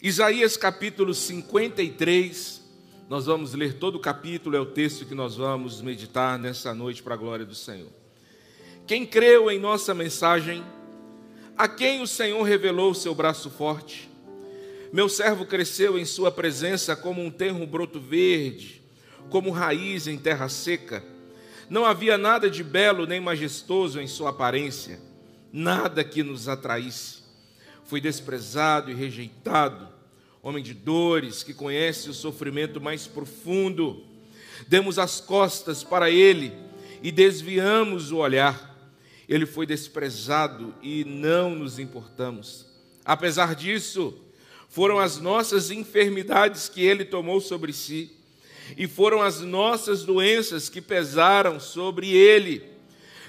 [0.00, 2.62] Isaías capítulo 53,
[3.08, 7.02] nós vamos ler todo o capítulo, é o texto que nós vamos meditar nessa noite
[7.02, 7.90] para a glória do Senhor.
[8.86, 10.62] Quem creu em nossa mensagem,
[11.56, 14.08] a quem o Senhor revelou o seu braço forte,
[14.92, 18.80] meu servo cresceu em sua presença como um tenro broto verde,
[19.28, 21.02] como raiz em terra seca.
[21.68, 25.00] Não havia nada de belo nem majestoso em sua aparência,
[25.52, 27.27] nada que nos atraísse.
[27.88, 29.88] Foi desprezado e rejeitado,
[30.42, 34.04] homem de dores, que conhece o sofrimento mais profundo.
[34.66, 36.52] Demos as costas para ele
[37.02, 38.76] e desviamos o olhar.
[39.26, 42.66] Ele foi desprezado e não nos importamos.
[43.06, 44.14] Apesar disso,
[44.68, 48.10] foram as nossas enfermidades que ele tomou sobre si,
[48.76, 52.68] e foram as nossas doenças que pesaram sobre ele.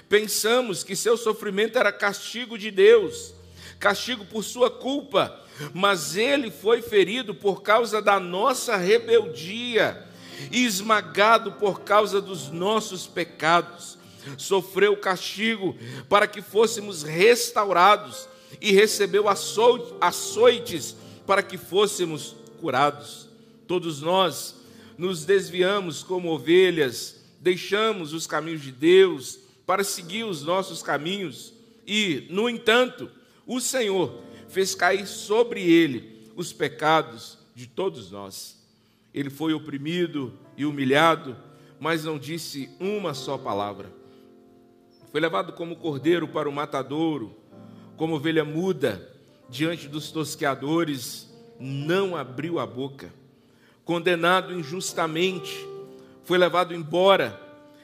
[0.06, 3.39] Pensamos que seu sofrimento era castigo de Deus,
[3.80, 10.06] castigo por sua culpa, mas ele foi ferido por causa da nossa rebeldia
[10.52, 13.98] e esmagado por causa dos nossos pecados.
[14.36, 15.74] Sofreu castigo
[16.08, 18.28] para que fôssemos restaurados
[18.60, 20.94] e recebeu açoites
[21.26, 23.28] para que fôssemos curados.
[23.66, 24.56] Todos nós
[24.98, 31.54] nos desviamos como ovelhas, deixamos os caminhos de Deus para seguir os nossos caminhos
[31.86, 33.10] e, no entanto,
[33.46, 38.58] o Senhor fez cair sobre ele os pecados de todos nós.
[39.12, 41.36] Ele foi oprimido e humilhado,
[41.78, 43.92] mas não disse uma só palavra.
[45.10, 47.36] Foi levado como cordeiro para o matadouro,
[47.96, 49.10] como ovelha muda
[49.48, 53.12] diante dos tosqueadores, não abriu a boca.
[53.84, 55.66] Condenado injustamente,
[56.24, 57.38] foi levado embora.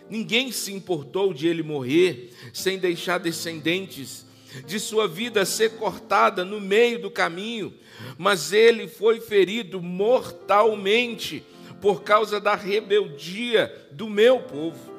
[0.09, 4.26] Ninguém se importou de ele morrer sem deixar descendentes,
[4.67, 7.75] de sua vida ser cortada no meio do caminho,
[8.17, 11.45] mas ele foi ferido mortalmente
[11.81, 14.93] por causa da rebeldia do meu povo.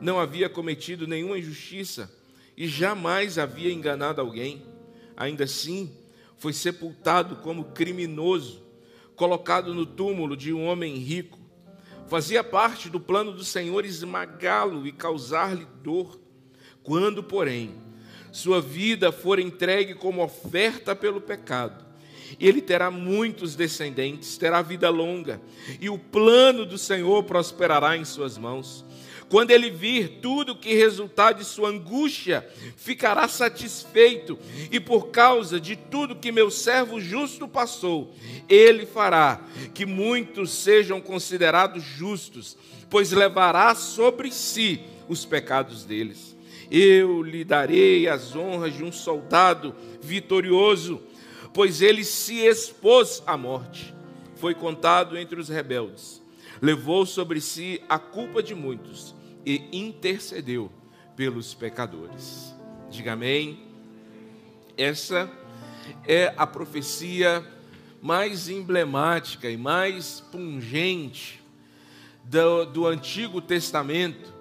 [0.00, 2.10] Não havia cometido nenhuma injustiça
[2.56, 4.62] e jamais havia enganado alguém.
[5.16, 5.92] Ainda assim,
[6.36, 8.62] foi sepultado como criminoso,
[9.16, 11.38] colocado no túmulo de um homem rico.
[12.06, 16.18] Fazia parte do plano do Senhor esmagá-lo e causar-lhe dor.
[16.82, 17.74] Quando, porém,
[18.32, 21.84] sua vida for entregue como oferta pelo pecado,
[22.38, 25.40] ele terá muitos descendentes, terá vida longa,
[25.80, 28.84] e o plano do Senhor prosperará em suas mãos.
[29.28, 34.38] Quando ele vir tudo que resultar de sua angústia, ficará satisfeito,
[34.70, 38.14] e por causa de tudo que meu servo justo passou,
[38.48, 39.42] ele fará
[39.74, 42.56] que muitos sejam considerados justos,
[42.88, 46.37] pois levará sobre si os pecados deles.
[46.70, 51.00] Eu lhe darei as honras de um soldado vitorioso,
[51.52, 53.94] pois ele se expôs à morte.
[54.36, 56.22] Foi contado entre os rebeldes,
[56.60, 59.14] levou sobre si a culpa de muitos
[59.44, 60.70] e intercedeu
[61.16, 62.54] pelos pecadores.
[62.90, 63.66] Diga amém.
[64.76, 65.28] Essa
[66.06, 67.44] é a profecia
[68.00, 71.42] mais emblemática e mais pungente
[72.22, 74.37] do, do Antigo Testamento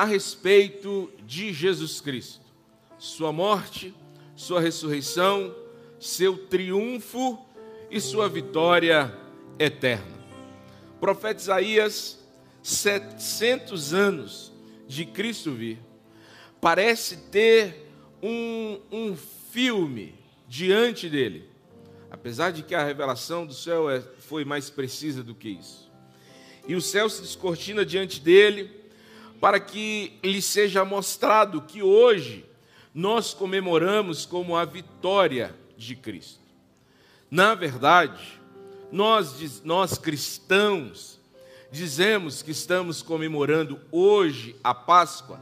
[0.00, 2.40] a respeito de Jesus Cristo,
[2.98, 3.94] sua morte,
[4.34, 5.54] sua ressurreição,
[5.98, 7.38] seu triunfo
[7.90, 9.14] e sua vitória
[9.58, 10.18] eterna.
[10.96, 12.18] O profeta Isaías
[12.62, 14.50] 700 anos
[14.88, 15.78] de Cristo vir,
[16.62, 19.14] parece ter um, um
[19.52, 20.14] filme
[20.48, 21.46] diante dele,
[22.10, 25.92] apesar de que a revelação do céu é, foi mais precisa do que isso.
[26.66, 28.79] E o céu se descortina diante dele,
[29.40, 32.44] para que lhe seja mostrado que hoje
[32.94, 36.40] nós comemoramos como a vitória de Cristo.
[37.30, 38.40] Na verdade,
[38.92, 41.18] nós, nós cristãos,
[41.70, 45.40] dizemos que estamos comemorando hoje a Páscoa,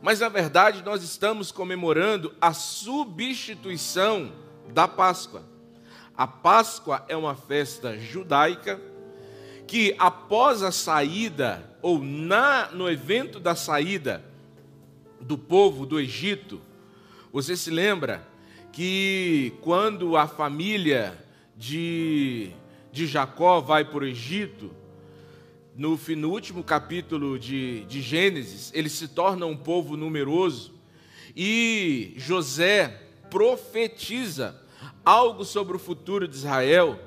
[0.00, 4.32] mas na verdade nós estamos comemorando a substituição
[4.70, 5.44] da Páscoa.
[6.16, 8.80] A Páscoa é uma festa judaica
[9.66, 14.24] que após a saída ou na no evento da saída
[15.20, 16.60] do povo do Egito,
[17.32, 18.26] você se lembra
[18.72, 21.18] que quando a família
[21.56, 22.50] de,
[22.92, 24.70] de Jacó vai para o Egito,
[25.76, 30.74] no, no último capítulo de, de Gênesis, ele se torna um povo numeroso
[31.34, 33.00] e José
[33.30, 34.60] profetiza
[35.04, 36.98] algo sobre o futuro de Israel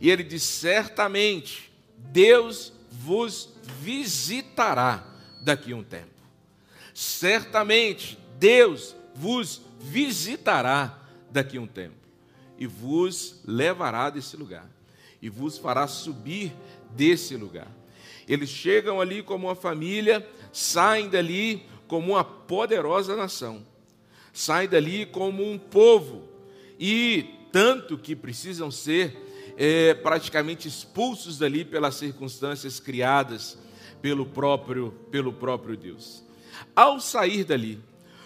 [0.00, 3.48] e ele diz: certamente Deus vos
[3.80, 5.04] visitará
[5.40, 6.06] daqui a um tempo.
[6.94, 10.98] Certamente Deus vos visitará
[11.30, 12.02] daqui a um tempo.
[12.62, 14.70] e vos levará desse lugar,
[15.20, 16.52] e vos fará subir
[16.90, 17.66] desse lugar.
[18.28, 23.66] Eles chegam ali como uma família, saem dali como uma poderosa nação,
[24.32, 26.22] saem dali como um povo,
[26.78, 33.58] e tanto que precisam ser é, praticamente expulsos dali pelas circunstâncias criadas
[34.00, 36.24] pelo próprio, pelo próprio Deus.
[36.74, 37.80] Ao sair dali,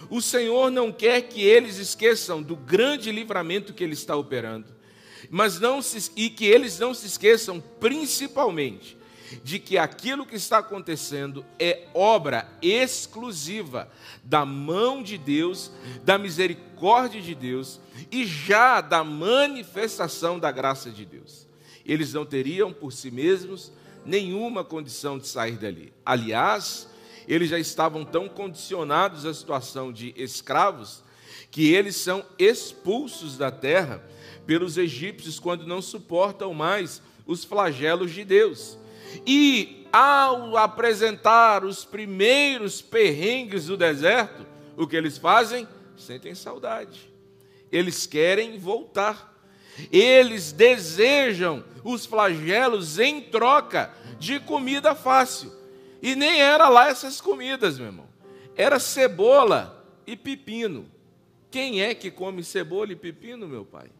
[0.08, 4.66] o Senhor não quer que eles esqueçam do grande livramento que Ele está operando,
[5.30, 8.96] mas não se, e que eles não se esqueçam, principalmente,
[9.42, 13.90] de que aquilo que está acontecendo é obra exclusiva
[14.22, 15.70] da mão de Deus,
[16.04, 17.80] da misericórdia de Deus
[18.10, 21.46] e já da manifestação da graça de Deus.
[21.84, 23.72] Eles não teriam por si mesmos
[24.04, 25.92] nenhuma condição de sair dali.
[26.04, 26.88] Aliás,
[27.26, 31.04] eles já estavam tão condicionados à situação de escravos
[31.50, 34.02] que eles são expulsos da terra
[34.46, 38.78] pelos egípcios quando não suportam mais os flagelos de Deus.
[39.26, 45.66] E ao apresentar os primeiros perrengues do deserto, o que eles fazem?
[45.96, 47.10] Sentem saudade.
[47.72, 49.34] Eles querem voltar.
[49.90, 55.52] Eles desejam os flagelos em troca de comida fácil.
[56.02, 58.06] E nem era lá essas comidas, meu irmão.
[58.54, 60.86] Era cebola e pepino.
[61.50, 63.90] Quem é que come cebola e pepino, meu pai?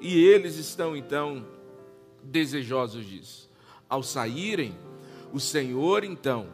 [0.00, 1.46] E eles estão então
[2.22, 3.47] desejosos disso.
[3.88, 4.76] Ao saírem,
[5.32, 6.46] o Senhor então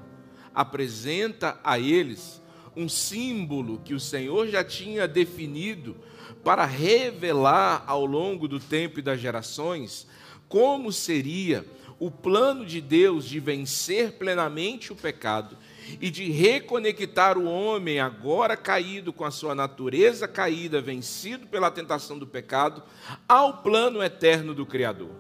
[0.55, 2.41] apresenta a eles
[2.77, 5.97] um símbolo que o Senhor já tinha definido
[6.45, 10.07] para revelar ao longo do tempo e das gerações
[10.49, 11.65] como seria
[11.99, 15.57] o plano de Deus de vencer plenamente o pecado
[16.01, 22.19] e de reconectar o homem agora caído com a sua natureza caída, vencido pela tentação
[22.19, 22.83] do pecado,
[23.29, 25.11] ao plano eterno do Criador.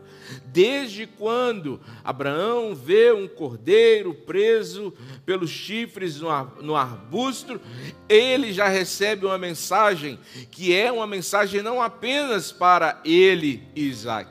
[0.46, 4.92] Desde quando Abraão vê um cordeiro preso
[5.24, 7.60] pelos chifres no arbusto,
[8.08, 10.18] ele já recebe uma mensagem
[10.50, 14.30] que é uma mensagem não apenas para ele e Isaac,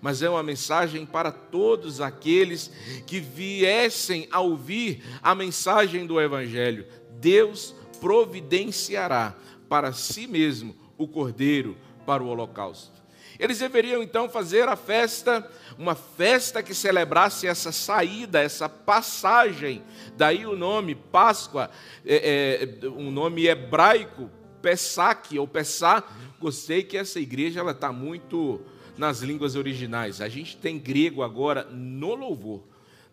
[0.00, 2.70] mas é uma mensagem para todos aqueles
[3.06, 6.86] que viessem a ouvir a mensagem do Evangelho.
[7.20, 9.34] Deus providenciará
[9.68, 11.76] para si mesmo o cordeiro
[12.06, 12.97] para o holocausto.
[13.38, 15.48] Eles deveriam então fazer a festa,
[15.78, 19.82] uma festa que celebrasse essa saída, essa passagem.
[20.16, 21.70] Daí o nome Páscoa,
[22.04, 24.28] é, é, um nome hebraico,
[24.60, 26.02] Pesach ou Pessá.
[26.40, 28.60] Gostei que essa igreja ela está muito
[28.96, 30.20] nas línguas originais.
[30.20, 32.64] A gente tem grego agora no louvor,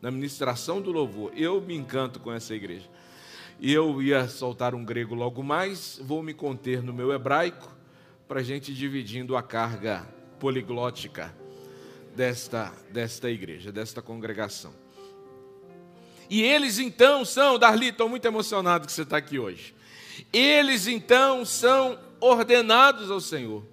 [0.02, 1.32] na ministração do louvor.
[1.36, 2.90] Eu me encanto com essa igreja.
[3.62, 7.72] Eu ia soltar um grego logo mais, vou me conter no meu hebraico,
[8.28, 10.15] para a gente dividindo a carga
[10.46, 11.36] poliglótica
[12.16, 14.72] desta, desta igreja, desta congregação.
[16.30, 19.74] E eles então são, Darli, estou muito emocionado que você está aqui hoje.
[20.32, 23.66] Eles então são ordenados ao Senhor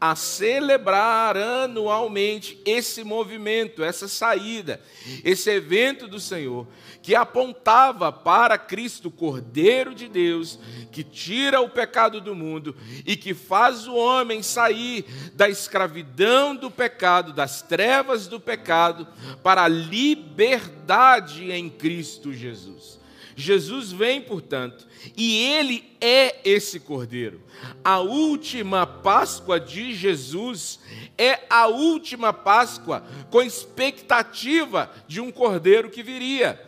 [0.00, 4.80] a celebrar anualmente esse movimento, essa saída,
[5.24, 6.66] esse evento do Senhor,
[7.02, 10.58] que apontava para Cristo, Cordeiro de Deus,
[10.90, 12.74] que tira o pecado do mundo
[13.06, 19.06] e que faz o homem sair da escravidão do pecado, das trevas do pecado,
[19.42, 22.95] para a liberdade em Cristo Jesus.
[23.36, 27.42] Jesus vem, portanto, e ele é esse cordeiro.
[27.84, 30.80] A última Páscoa de Jesus
[31.18, 36.58] é a última Páscoa com expectativa de um cordeiro que viria,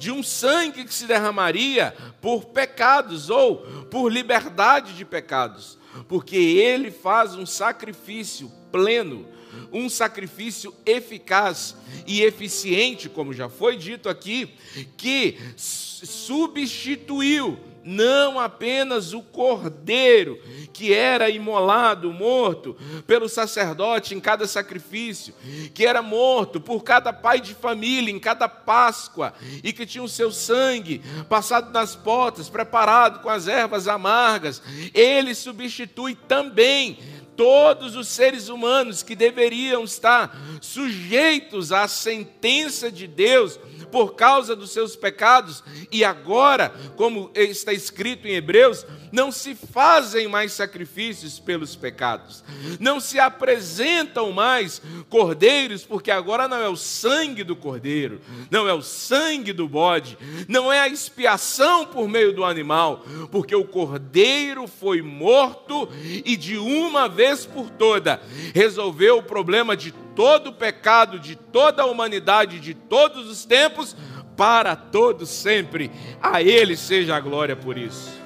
[0.00, 5.78] de um sangue que se derramaria por pecados ou por liberdade de pecados,
[6.08, 9.28] porque ele faz um sacrifício pleno
[9.72, 11.74] um sacrifício eficaz
[12.06, 14.50] e eficiente, como já foi dito aqui,
[14.96, 25.32] que substituiu não apenas o cordeiro que era imolado, morto pelo sacerdote em cada sacrifício,
[25.72, 29.32] que era morto por cada pai de família em cada Páscoa
[29.62, 34.60] e que tinha o seu sangue passado nas potas, preparado com as ervas amargas,
[34.92, 36.98] ele substitui também
[37.36, 43.58] todos os seres humanos que deveriam estar sujeitos à sentença de Deus
[43.90, 45.62] por causa dos seus pecados,
[45.92, 48.84] e agora, como está escrito em Hebreus,
[49.16, 52.44] não se fazem mais sacrifícios pelos pecados,
[52.78, 58.20] não se apresentam mais cordeiros, porque agora não é o sangue do cordeiro,
[58.50, 63.56] não é o sangue do bode, não é a expiação por meio do animal, porque
[63.56, 65.88] o cordeiro foi morto
[66.22, 68.20] e de uma vez por toda
[68.54, 73.96] resolveu o problema de todo o pecado, de toda a humanidade, de todos os tempos
[74.36, 75.90] para todos sempre.
[76.20, 78.25] A Ele seja a glória por isso.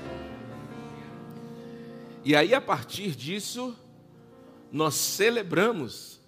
[2.25, 3.77] E aí, a partir disso,
[4.71, 6.21] nós celebramos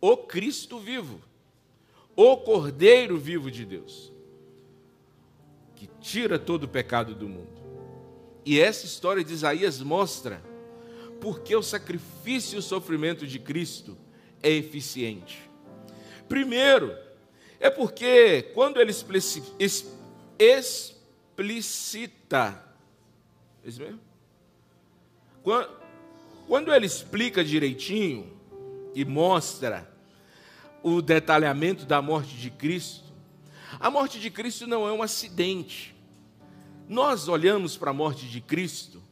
[0.00, 1.20] o Cristo vivo,
[2.14, 4.12] o Cordeiro vivo de Deus,
[5.74, 7.62] que tira todo o pecado do mundo.
[8.44, 10.42] E essa história de Isaías mostra
[11.20, 13.96] porque o sacrifício e o sofrimento de Cristo
[14.42, 15.48] é eficiente.
[16.28, 16.96] Primeiro,
[17.60, 19.52] é porque quando ele explicita,
[23.64, 24.11] é isso mesmo?
[25.42, 28.32] Quando ele explica direitinho
[28.94, 29.90] e mostra
[30.82, 33.12] o detalhamento da morte de Cristo,
[33.80, 35.94] a morte de Cristo não é um acidente.
[36.88, 39.02] Nós olhamos para a morte de Cristo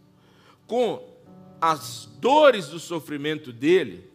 [0.66, 1.08] com
[1.60, 4.10] as dores do sofrimento dele,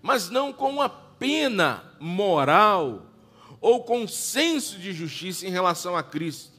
[0.00, 3.06] mas não com uma pena moral
[3.60, 6.49] ou com senso de justiça em relação a Cristo.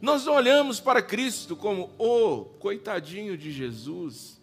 [0.00, 4.40] Nós olhamos para Cristo como, oh, coitadinho de Jesus.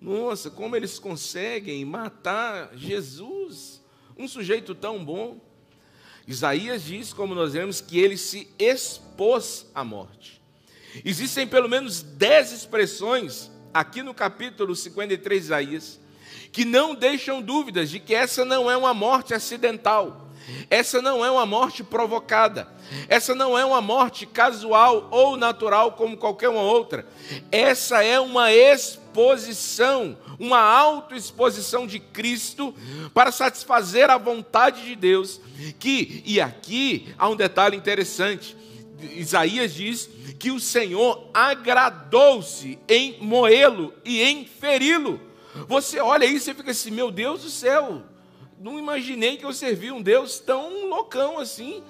[0.00, 3.82] Nossa, como eles conseguem matar Jesus,
[4.16, 5.38] um sujeito tão bom.
[6.26, 10.40] Isaías diz, como nós vemos, que ele se expôs à morte.
[11.04, 16.00] Existem pelo menos dez expressões aqui no capítulo 53 de Isaías
[16.52, 20.29] que não deixam dúvidas de que essa não é uma morte acidental
[20.68, 22.68] essa não é uma morte provocada.
[23.08, 27.06] Essa não é uma morte casual ou natural como qualquer uma outra.
[27.50, 32.74] Essa é uma exposição, uma autoexposição de Cristo
[33.14, 35.40] para satisfazer a vontade de Deus.
[35.78, 38.56] Que, e aqui há um detalhe interessante.
[39.00, 45.20] Isaías diz que o Senhor agradou-se em moê-lo e em feri-lo.
[45.66, 48.02] Você olha isso e fica assim: meu Deus do céu,
[48.60, 51.82] não imaginei que eu servia um Deus tão loucão assim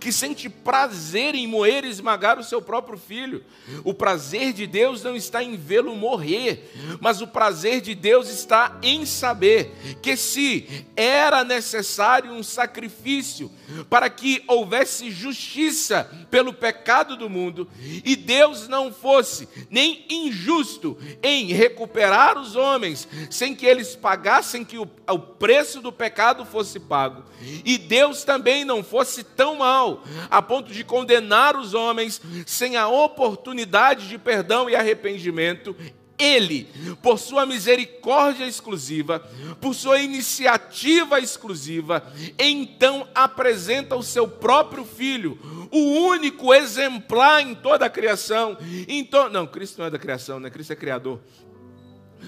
[0.00, 3.44] que sente prazer em moer e esmagar o seu próprio filho.
[3.84, 6.68] O prazer de Deus não está em vê-lo morrer,
[7.00, 9.70] mas o prazer de Deus está em saber
[10.02, 13.50] que se era necessário um sacrifício
[13.88, 17.68] para que houvesse justiça pelo pecado do mundo,
[18.04, 24.78] e Deus não fosse nem injusto em recuperar os homens sem que eles pagassem que
[24.78, 27.24] o, o preço do pecado fosse pago,
[27.64, 32.76] e Deus também não fosse tão mal mal, a ponto de condenar os homens sem
[32.76, 35.76] a oportunidade de perdão e arrependimento,
[36.18, 36.68] ele,
[37.00, 39.20] por sua misericórdia exclusiva,
[39.60, 42.02] por sua iniciativa exclusiva,
[42.36, 45.38] então apresenta o seu próprio filho,
[45.70, 48.58] o único exemplar em toda a criação.
[48.88, 50.50] Então, não, Cristo não é da criação, né?
[50.50, 51.20] Cristo é criador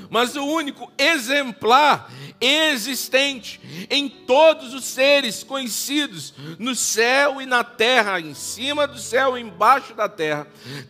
[0.09, 8.19] mas o único exemplar existente em todos os seres conhecidos no céu e na terra,
[8.19, 10.47] em cima do céu e embaixo da terra,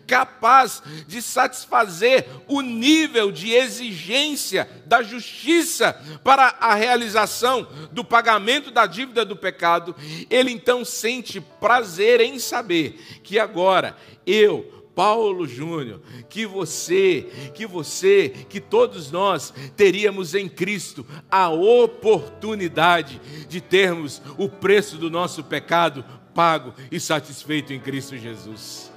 [0.06, 8.86] capaz de satisfazer o nível de exigência da justiça para a realização do pagamento da
[8.86, 9.94] dívida do pecado,
[10.28, 18.28] ele então sente prazer em saber que agora eu Paulo Júnior, que você, que você,
[18.28, 26.04] que todos nós teríamos em Cristo a oportunidade de termos o preço do nosso pecado
[26.34, 28.90] pago e satisfeito em Cristo Jesus.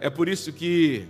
[0.00, 1.06] É por isso que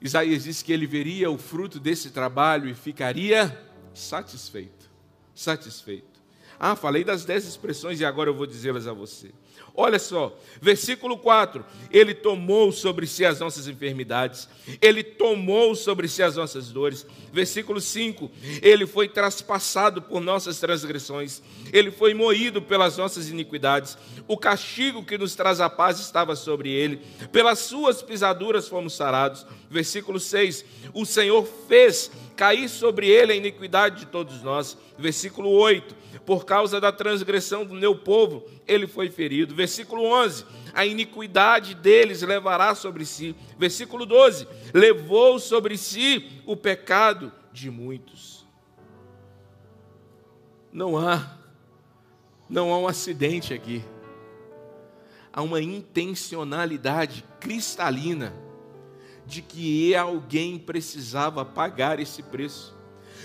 [0.00, 3.56] Isaías diz que ele veria o fruto desse trabalho e ficaria
[3.94, 4.88] satisfeito.
[5.34, 6.18] Satisfeito.
[6.58, 9.30] Ah, falei das dez expressões e agora eu vou dizê-las a você.
[9.80, 14.48] Olha só, versículo 4: Ele tomou sobre si as nossas enfermidades,
[14.82, 17.06] Ele tomou sobre si as nossas dores.
[17.32, 18.28] Versículo 5:
[18.60, 21.40] Ele foi traspassado por nossas transgressões,
[21.72, 23.96] Ele foi moído pelas nossas iniquidades.
[24.26, 26.96] O castigo que nos traz a paz estava sobre Ele,
[27.30, 29.46] pelas Suas pisaduras fomos sarados.
[29.70, 34.78] Versículo 6: O Senhor fez cair sobre Ele a iniquidade de todos nós.
[34.96, 39.54] Versículo 8: por causa da transgressão do meu povo, ele foi ferido.
[39.54, 43.34] Versículo 11: a iniquidade deles levará sobre si.
[43.58, 48.46] Versículo 12: levou sobre si o pecado de muitos.
[50.72, 51.38] Não há,
[52.48, 53.82] não há um acidente aqui.
[55.32, 58.47] Há uma intencionalidade cristalina
[59.28, 62.74] de que alguém precisava pagar esse preço.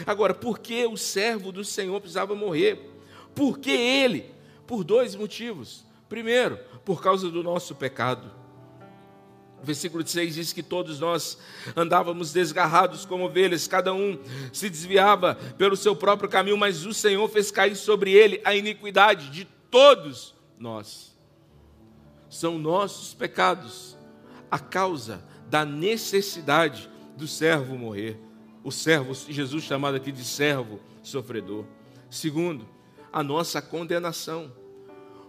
[0.06, 2.92] Agora, por que o servo do Senhor precisava morrer?
[3.34, 4.30] Por que ele?
[4.68, 5.86] Por dois motivos.
[6.10, 8.30] Primeiro, por causa do nosso pecado.
[9.62, 11.38] O versículo 6 diz que todos nós
[11.74, 14.20] andávamos desgarrados como ovelhas, cada um
[14.52, 19.30] se desviava pelo seu próprio caminho, mas o Senhor fez cair sobre ele a iniquidade
[19.30, 21.16] de todos nós.
[22.30, 23.98] São nossos pecados
[24.52, 28.20] a causa da necessidade do servo morrer.
[28.64, 31.66] O servo, Jesus chamado aqui de servo sofredor.
[32.10, 32.68] Segundo,
[33.12, 34.52] a nossa condenação.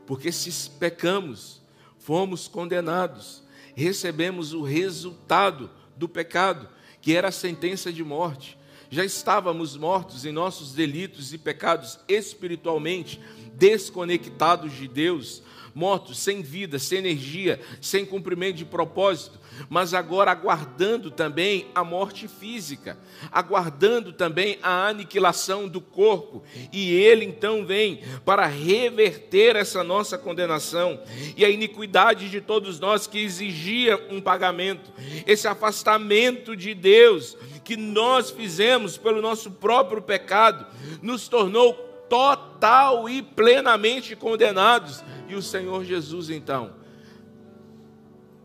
[0.06, 1.60] Porque se pecamos,
[1.98, 6.68] fomos condenados recebemos o resultado do pecado,
[7.02, 8.56] que era a sentença de morte.
[8.88, 13.20] Já estávamos mortos em nossos delitos e pecados espiritualmente,
[13.54, 15.42] desconectados de Deus,
[15.74, 19.38] mortos, sem vida, sem energia, sem cumprimento de propósito,
[19.68, 22.96] mas agora aguardando também a morte física,
[23.30, 26.42] aguardando também a aniquilação do corpo.
[26.72, 31.00] E ele então vem para reverter essa nossa condenação
[31.36, 34.92] e a iniquidade de todos nós que exigia um pagamento,
[35.26, 40.66] esse afastamento de Deus que nós fizemos pelo nosso próprio pecado,
[41.00, 45.02] nos tornou total e plenamente condenados.
[45.28, 46.74] E o Senhor Jesus, então,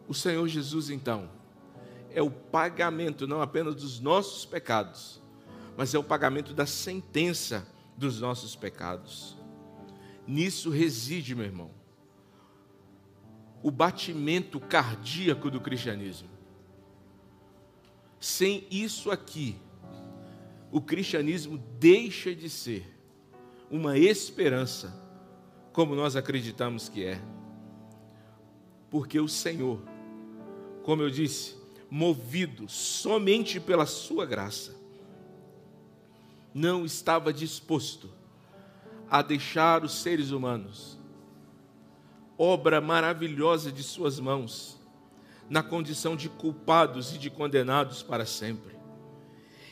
[0.08, 1.30] o Senhor Jesus, então,
[2.12, 5.22] é o pagamento não apenas dos nossos pecados,
[5.78, 9.38] mas é o pagamento da sentença dos nossos pecados.
[10.26, 11.72] Nisso reside, meu irmão,
[13.62, 16.30] o batimento cardíaco do cristianismo.
[18.20, 19.56] Sem isso aqui,
[20.72, 22.99] o cristianismo deixa de ser
[23.70, 24.94] uma esperança,
[25.72, 27.22] como nós acreditamos que é.
[28.90, 29.82] Porque o Senhor,
[30.84, 31.56] como eu disse,
[31.90, 34.76] movido somente pela Sua graça,
[36.54, 38.10] não estava disposto
[39.10, 40.98] a deixar os seres humanos,
[42.38, 44.80] obra maravilhosa de Suas mãos,
[45.48, 48.78] na condição de culpados e de condenados para sempre.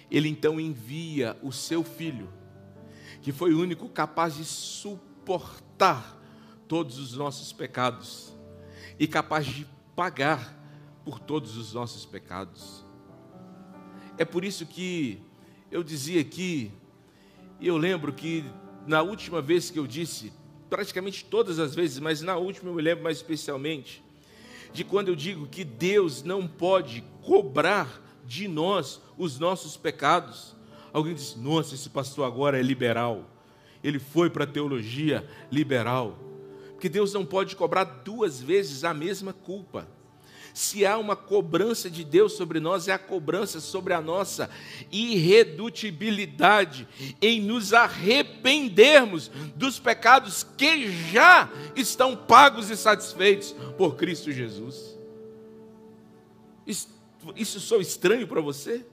[0.09, 2.36] Ele então envia o seu filho
[3.27, 6.17] que foi o único capaz de suportar
[6.65, 8.33] todos os nossos pecados
[8.97, 10.57] e capaz de pagar
[11.03, 12.85] por todos os nossos pecados.
[14.17, 15.21] É por isso que
[15.69, 16.71] eu dizia aqui,
[17.59, 18.45] e eu lembro que
[18.87, 20.31] na última vez que eu disse,
[20.69, 24.01] praticamente todas as vezes, mas na última eu me lembro mais especialmente,
[24.71, 30.55] de quando eu digo que Deus não pode cobrar de nós os nossos pecados.
[30.97, 33.29] Alguém disse: Nossa, esse pastor agora é liberal.
[33.83, 36.17] Ele foi para a teologia liberal.
[36.71, 39.87] Porque Deus não pode cobrar duas vezes a mesma culpa.
[40.55, 44.49] Se há uma cobrança de Deus sobre nós, é a cobrança sobre a nossa
[44.91, 46.87] irredutibilidade
[47.21, 54.97] em nos arrependermos dos pecados que já estão pagos e satisfeitos por Cristo Jesus.
[56.65, 56.89] Isso,
[57.35, 58.83] isso sou estranho para você?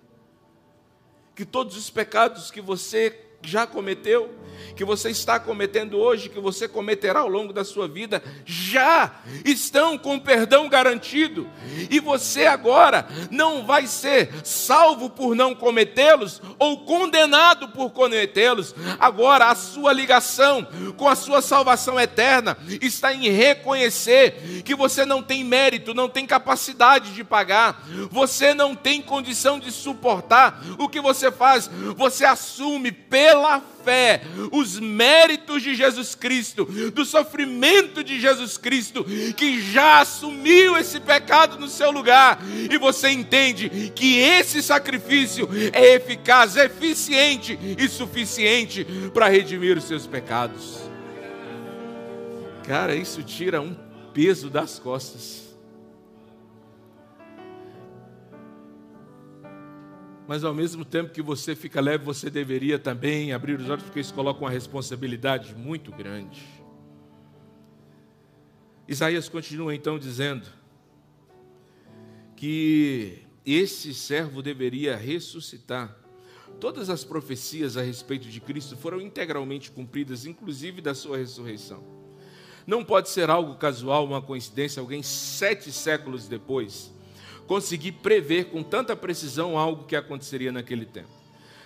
[1.35, 4.31] Que todos os pecados que você já cometeu,
[4.75, 9.97] que você está cometendo hoje, que você cometerá ao longo da sua vida, já estão
[9.97, 11.49] com perdão garantido,
[11.91, 18.75] e você agora não vai ser salvo por não cometê-los ou condenado por cometê-los.
[18.99, 25.23] Agora a sua ligação com a sua salvação eterna está em reconhecer que você não
[25.23, 31.01] tem mérito, não tem capacidade de pagar, você não tem condição de suportar o que
[31.01, 32.91] você faz, você assume
[33.35, 39.05] pela fé os méritos de Jesus Cristo, do sofrimento de Jesus Cristo,
[39.37, 45.95] que já assumiu esse pecado no seu lugar, e você entende que esse sacrifício é
[45.97, 50.79] eficaz, eficiente e suficiente para redimir os seus pecados.
[52.67, 53.77] Cara, isso tira um
[54.15, 55.44] peso das costas.
[60.27, 64.01] Mas ao mesmo tempo que você fica leve, você deveria também abrir os olhos, porque
[64.01, 66.43] isso coloca uma responsabilidade muito grande.
[68.89, 70.47] Isaías continua então dizendo
[72.37, 75.95] que esse servo deveria ressuscitar.
[76.59, 81.83] Todas as profecias a respeito de Cristo foram integralmente cumpridas, inclusive da sua ressurreição.
[82.67, 86.95] Não pode ser algo casual, uma coincidência, alguém sete séculos depois
[87.47, 91.09] conseguir prever com tanta precisão algo que aconteceria naquele tempo.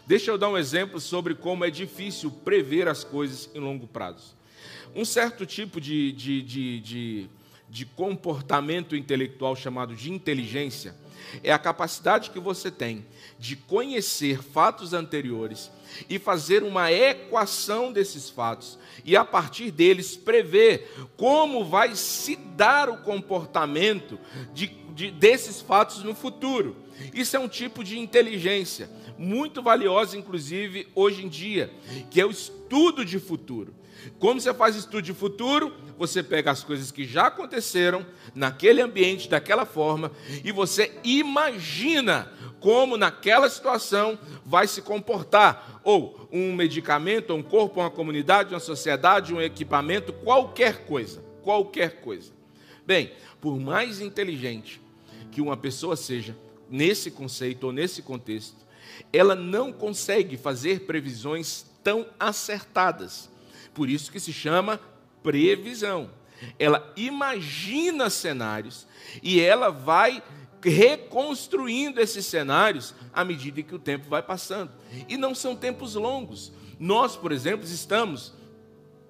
[0.07, 4.35] Deixa eu dar um exemplo sobre como é difícil prever as coisas em longo prazo.
[4.95, 7.27] Um certo tipo de, de, de, de,
[7.69, 10.95] de comportamento intelectual chamado de inteligência
[11.43, 13.05] é a capacidade que você tem
[13.38, 15.71] de conhecer fatos anteriores
[16.09, 22.88] e fazer uma equação desses fatos e a partir deles prever como vai se dar
[22.88, 24.19] o comportamento
[24.55, 26.75] de, de, desses fatos no futuro.
[27.15, 31.73] Isso é um tipo de inteligência muito valiosa, inclusive hoje em dia,
[32.11, 33.73] que é o estudo de futuro.
[34.19, 35.73] Como você faz estudo de futuro?
[35.97, 40.11] Você pega as coisas que já aconteceram naquele ambiente, daquela forma,
[40.43, 45.81] e você imagina como naquela situação vai se comportar.
[45.85, 51.23] Ou um medicamento, um corpo, uma comunidade, uma sociedade, um equipamento, qualquer coisa.
[51.43, 52.33] Qualquer coisa.
[52.85, 54.81] Bem, por mais inteligente
[55.38, 56.37] que uma pessoa seja,
[56.68, 58.57] nesse conceito ou nesse contexto,
[59.12, 63.31] ela não consegue fazer previsões tão acertadas.
[63.72, 64.81] Por isso que se chama
[65.22, 66.11] previsão.
[66.59, 68.85] Ela imagina cenários
[69.22, 70.20] e ela vai
[70.61, 74.72] reconstruindo esses cenários à medida que o tempo vai passando.
[75.09, 76.51] E não são tempos longos.
[76.81, 78.35] Nós, por exemplo, estamos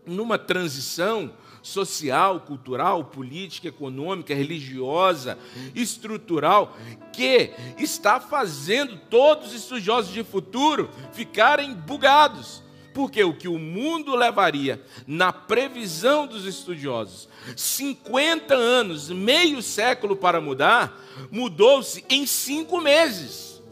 [0.05, 5.39] numa transição social, cultural, política, econômica, religiosa,
[5.75, 6.77] estrutural,
[7.13, 12.63] que está fazendo todos os estudiosos de futuro ficarem bugados.
[12.95, 20.41] Porque o que o mundo levaria, na previsão dos estudiosos, 50 anos, meio século para
[20.41, 20.99] mudar,
[21.31, 23.63] mudou-se em cinco meses.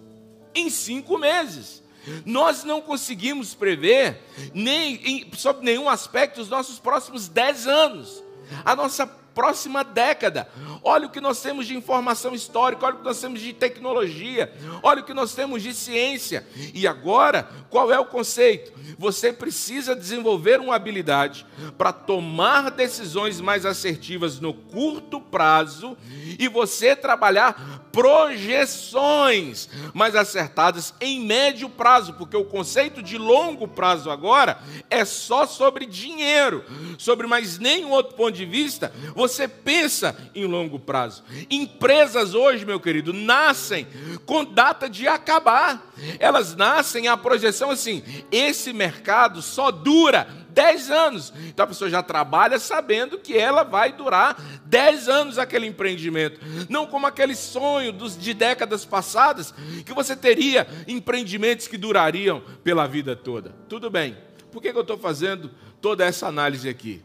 [0.55, 1.83] Em cinco meses.
[2.25, 4.23] Nós não conseguimos prever,
[4.55, 8.23] nem em, sob nenhum aspecto, os nossos próximos dez anos.
[8.65, 10.49] A nossa próxima década.
[10.83, 14.51] Olha o que nós temos de informação histórica, olha o que nós temos de tecnologia,
[14.83, 16.47] olha o que nós temos de ciência.
[16.73, 18.73] E agora, qual é o conceito?
[18.99, 21.45] Você precisa desenvolver uma habilidade
[21.77, 25.99] para tomar decisões mais assertivas no curto prazo
[26.39, 34.11] e você trabalhar projeções mais acertadas em médio prazo, porque o conceito de longo prazo
[34.11, 36.65] agora é só sobre dinheiro,
[36.99, 41.25] sobre mais nenhum outro ponto de vista, você pensa em longo prazo.
[41.51, 43.87] Empresas hoje, meu querido, nascem
[44.25, 45.93] com data de acabar.
[46.19, 51.33] Elas nascem a projeção assim: esse mercado só dura 10 anos.
[51.49, 56.41] Então a pessoa já trabalha sabendo que ela vai durar 10 anos aquele empreendimento.
[56.71, 59.53] Não como aquele sonho dos, de décadas passadas,
[59.85, 63.55] que você teria empreendimentos que durariam pela vida toda.
[63.69, 64.17] Tudo bem.
[64.51, 65.51] Por que, que eu estou fazendo
[65.83, 67.03] toda essa análise aqui?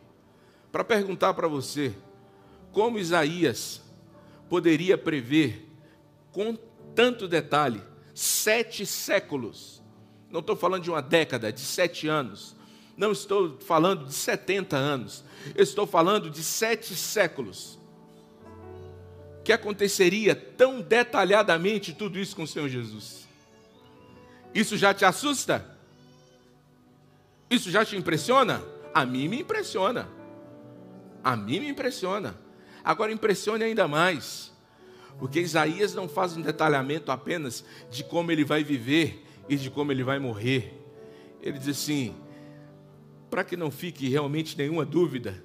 [0.71, 1.93] Para perguntar para você
[2.71, 3.81] como Isaías
[4.49, 5.67] poderia prever
[6.31, 6.57] com
[6.95, 7.81] tanto detalhe
[8.13, 9.81] sete séculos.
[10.29, 12.55] Não estou falando de uma década, de sete anos
[13.01, 15.23] não estou falando de 70 anos,
[15.55, 17.79] estou falando de sete séculos.
[19.43, 23.27] Que aconteceria tão detalhadamente tudo isso com o Senhor Jesus?
[24.53, 25.65] Isso já te assusta?
[27.49, 28.63] Isso já te impressiona?
[28.93, 30.07] A mim me impressiona.
[31.23, 32.35] A mim me impressiona.
[32.83, 34.51] Agora impressione ainda mais,
[35.19, 39.91] porque Isaías não faz um detalhamento apenas de como ele vai viver e de como
[39.91, 40.73] ele vai morrer.
[41.41, 42.15] Ele diz assim:
[43.29, 45.43] para que não fique realmente nenhuma dúvida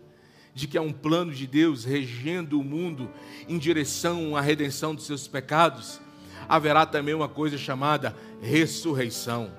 [0.53, 3.11] de que há um plano de Deus regendo o mundo
[3.47, 6.01] em direção à redenção dos seus pecados,
[6.49, 9.53] haverá também uma coisa chamada ressurreição.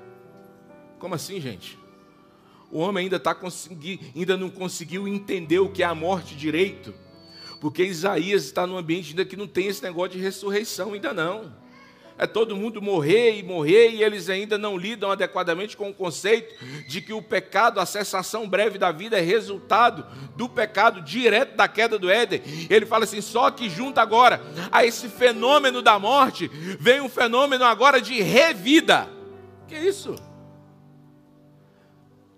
[0.98, 1.78] Como assim, gente?
[2.72, 3.38] O homem ainda, tá
[4.16, 6.94] ainda não conseguiu entender o que é a morte direito,
[7.60, 11.68] porque Isaías está num ambiente ainda que não tem esse negócio de ressurreição, ainda não
[12.18, 16.56] é todo mundo morrer e morrer, e eles ainda não lidam adequadamente com o conceito
[16.88, 21.68] de que o pecado, a cessação breve da vida, é resultado do pecado direto da
[21.68, 22.42] queda do Éden.
[22.70, 24.42] Ele fala assim: só que junto agora
[24.72, 29.08] a esse fenômeno da morte, vem um fenômeno agora de revida.
[29.68, 30.16] Que isso?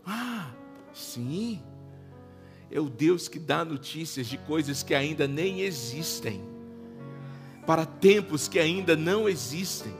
[0.05, 0.47] Ah,
[0.93, 1.61] sim.
[2.71, 6.49] É o Deus que dá notícias de coisas que ainda nem existem
[7.69, 9.93] para tempos que ainda não existem,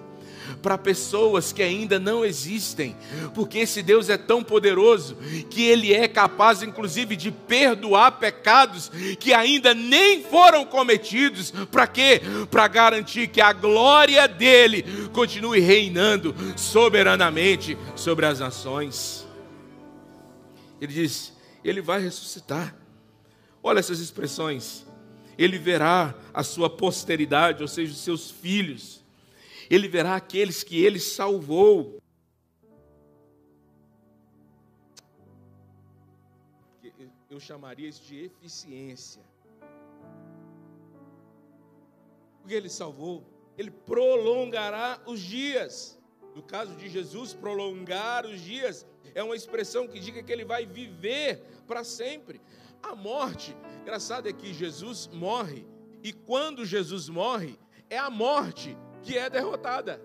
[0.60, 2.96] para pessoas que ainda não existem,
[3.36, 5.16] porque esse Deus é tão poderoso
[5.52, 11.52] que Ele é capaz, inclusive, de perdoar pecados que ainda nem foram cometidos.
[11.72, 12.24] Para quê?
[12.50, 19.28] Para garantir que a glória dele continue reinando soberanamente sobre as nações.
[20.82, 22.76] Ele diz: Ele vai ressuscitar.
[23.62, 24.86] Olha essas expressões
[25.39, 29.02] ele verá a sua posteridade, ou seja, os seus filhos,
[29.69, 31.98] ele verá aqueles que ele salvou.
[37.30, 39.22] Eu chamaria isso de eficiência.
[42.41, 43.24] Porque ele salvou
[43.58, 45.98] Ele prolongará os dias.
[46.36, 50.65] No caso de Jesus, prolongar os dias é uma expressão que diga que ele vai
[50.65, 52.41] viver para sempre.
[52.82, 55.67] A morte, engraçado é que Jesus morre,
[56.04, 60.02] e quando Jesus morre, é a morte que é derrotada.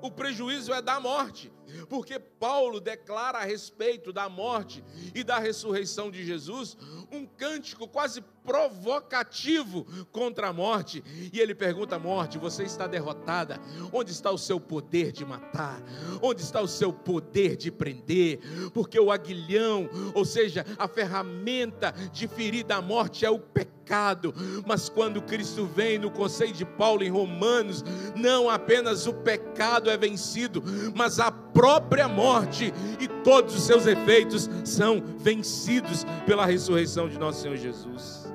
[0.00, 1.52] O prejuízo é da morte,
[1.88, 4.82] porque Paulo declara a respeito da morte
[5.14, 6.76] e da ressurreição de Jesus
[7.12, 11.02] um cântico quase provocativo contra a morte.
[11.32, 13.60] E ele pergunta morte: Você está derrotada?
[13.92, 15.82] Onde está o seu poder de matar?
[16.22, 18.40] Onde está o seu poder de prender?
[18.72, 24.34] Porque o aguilhão, ou seja, a ferramenta de ferir da morte é o pecado.
[24.66, 29.96] Mas quando Cristo vem no conselho de Paulo em Romanos, não apenas o pecado é
[29.96, 30.62] vencido,
[30.94, 37.42] mas a própria morte e todos os seus efeitos são vencidos pela ressurreição de nosso
[37.42, 38.32] Senhor Jesus.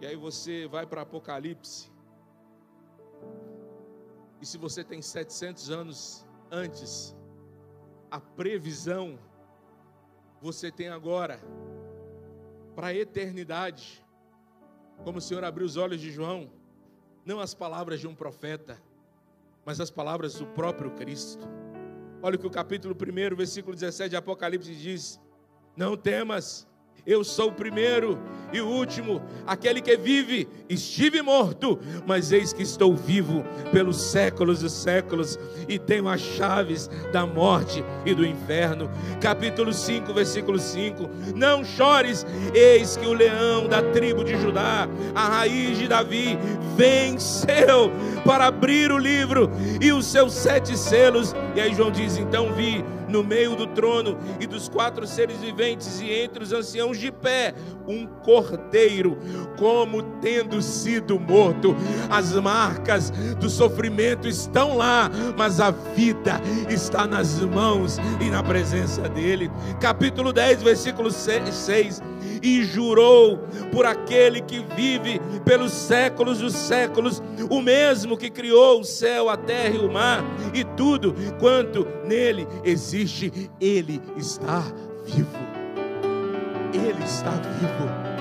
[0.00, 1.92] E aí você vai para Apocalipse.
[4.40, 7.14] E se você tem 700 anos antes,
[8.10, 9.18] a previsão
[10.40, 11.38] você tem agora
[12.74, 14.02] para a eternidade.
[15.04, 16.50] Como o Senhor abriu os olhos de João,
[17.28, 18.80] não as palavras de um profeta,
[19.62, 21.46] mas as palavras do próprio Cristo.
[22.22, 25.20] Olha o que o capítulo 1, versículo 17 de Apocalipse diz:
[25.76, 26.66] Não temas,
[27.06, 28.18] eu sou o primeiro
[28.52, 30.48] e o último, aquele que vive.
[30.68, 36.88] Estive morto, mas eis que estou vivo pelos séculos e séculos e tenho as chaves
[37.12, 38.90] da morte e do inferno.
[39.20, 41.08] Capítulo 5, versículo 5.
[41.34, 46.38] Não chores, eis que o leão da tribo de Judá, a raiz de Davi,
[46.76, 47.90] venceu
[48.24, 51.34] para abrir o livro e os seus sete selos.
[51.54, 56.00] E aí João diz: Então vi no meio do trono e dos quatro seres viventes
[56.00, 57.54] e entre os anciãos de pé
[57.86, 59.18] um cordeiro,
[59.56, 61.74] como tendo sido morto.
[62.10, 69.08] As marcas do sofrimento estão lá, mas a vida está nas mãos e na presença
[69.08, 69.50] dele.
[69.80, 72.02] Capítulo 10, versículo 6
[72.42, 73.38] e jurou
[73.72, 79.36] por aquele que vive pelos séculos dos séculos, o mesmo que criou o céu, a
[79.36, 80.24] terra e o mar
[80.54, 84.60] e tudo quanto nele existe, ele está
[85.04, 85.38] vivo.
[86.72, 88.18] Ele está vivo.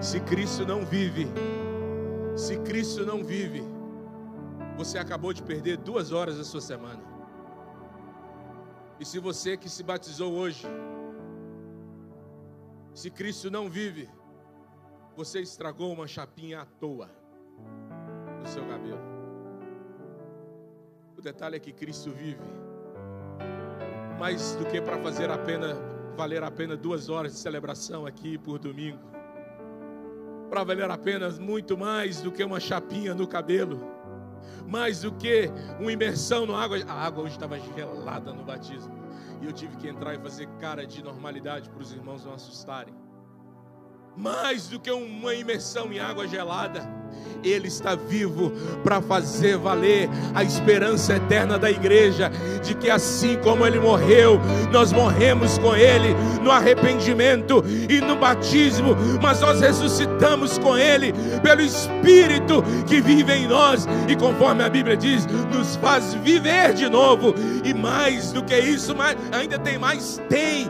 [0.00, 1.28] Se Cristo não vive,
[2.36, 3.62] se Cristo não vive,
[4.76, 7.00] você acabou de perder duas horas da sua semana.
[8.98, 10.66] E se você que se batizou hoje,
[12.94, 14.08] se Cristo não vive,
[15.16, 17.10] você estragou uma chapinha à toa
[18.40, 19.00] no seu cabelo.
[21.16, 22.40] O detalhe é que Cristo vive.
[24.18, 25.74] Mais do que para fazer a pena,
[26.16, 28.98] valer a pena duas horas de celebração aqui por domingo.
[30.50, 33.80] Para valer a pena muito mais do que uma chapinha no cabelo.
[34.66, 35.50] Mais do que
[35.80, 36.78] uma imersão na água.
[36.86, 39.01] A água hoje estava gelada no batismo.
[39.40, 42.94] E eu tive que entrar e fazer cara de normalidade para os irmãos não assustarem.
[44.16, 46.82] Mais do que uma imersão em água gelada,
[47.44, 48.52] Ele está vivo
[48.84, 52.30] para fazer valer a esperança eterna da igreja,
[52.62, 58.96] de que assim como Ele morreu, nós morremos com Ele no arrependimento e no batismo,
[59.20, 64.96] mas nós ressuscitamos com Ele pelo Espírito que vive em nós e, conforme a Bíblia
[64.96, 67.34] diz, nos faz viver de novo.
[67.64, 68.94] E mais do que isso,
[69.32, 70.68] ainda tem mais, tem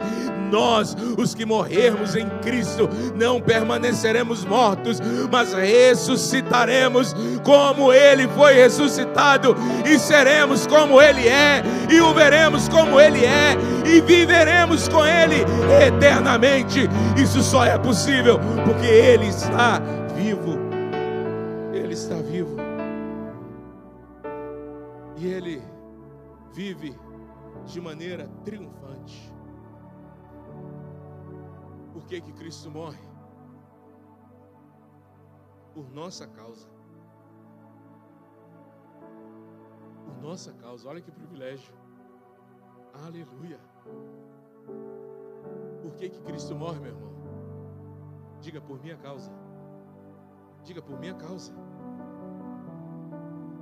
[0.53, 4.99] nós, os que morrermos em Cristo, não permaneceremos mortos,
[5.31, 13.01] mas ressuscitaremos como Ele foi ressuscitado, e seremos como Ele é, e o veremos como
[13.01, 15.37] Ele é, e viveremos com Ele
[15.85, 16.89] eternamente.
[17.17, 19.81] Isso só é possível porque Ele está
[20.15, 20.59] vivo.
[21.73, 22.57] Ele está vivo.
[25.17, 25.63] E Ele
[26.55, 26.95] vive
[27.67, 29.33] de maneira triunfante.
[32.13, 33.01] Que, que Cristo morre?
[35.73, 36.69] Por nossa causa.
[40.05, 40.91] Por nossa causa.
[40.91, 41.75] Olha que privilégio.
[42.93, 43.59] Aleluia.
[45.81, 47.13] Por que, que Cristo morre, meu irmão?
[48.43, 49.33] Diga por minha causa.
[50.65, 51.55] Diga por minha causa.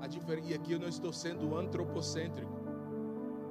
[0.00, 2.58] A diferença, e aqui eu não estou sendo antropocêntrico.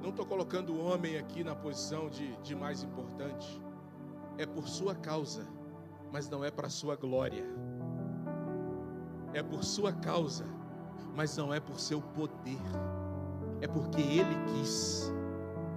[0.02, 3.69] Não estou colocando o homem aqui na posição de, de mais importante
[4.40, 5.46] é por sua causa,
[6.10, 7.44] mas não é para sua glória.
[9.34, 10.46] É por sua causa,
[11.14, 12.56] mas não é por seu poder.
[13.60, 15.12] É porque ele quis.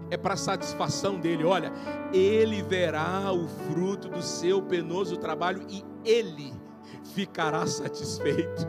[0.09, 1.43] É para satisfação dele.
[1.43, 1.73] Olha,
[2.13, 6.53] ele verá o fruto do seu penoso trabalho e ele
[7.13, 8.65] ficará satisfeito.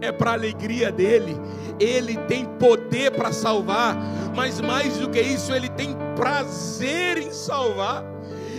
[0.00, 1.36] É para alegria dele.
[1.78, 3.94] Ele tem poder para salvar,
[4.34, 8.15] mas mais do que isso, ele tem prazer em salvar.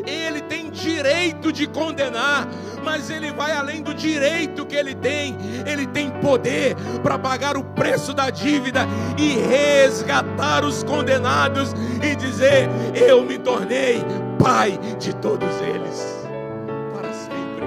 [0.07, 2.47] Ele tem direito de condenar,
[2.83, 5.35] mas ele vai além do direito que ele tem.
[5.65, 12.69] Ele tem poder para pagar o preço da dívida e resgatar os condenados e dizer:
[12.95, 14.03] Eu me tornei
[14.39, 16.25] pai de todos eles.
[16.93, 17.65] Para sempre,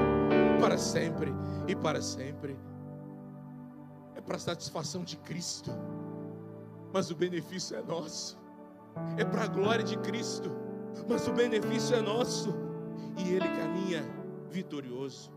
[0.61, 1.35] para sempre
[1.69, 2.59] e para sempre.
[4.15, 5.71] É para a satisfação de Cristo,
[6.93, 8.39] mas o benefício é nosso.
[9.17, 10.51] É para a glória de Cristo,
[11.09, 12.51] mas o benefício é nosso.
[13.19, 14.03] E Ele caminha
[14.51, 15.33] vitorioso.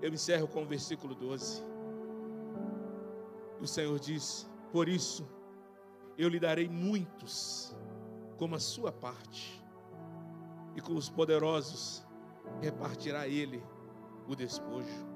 [0.00, 1.62] Eu encerro com o versículo 12.
[3.60, 5.26] O Senhor diz: Por isso
[6.16, 7.74] eu lhe darei muitos
[8.36, 9.64] como a sua parte,
[10.76, 12.04] e com os poderosos
[12.60, 13.62] repartirá ele
[14.28, 15.06] o despojo.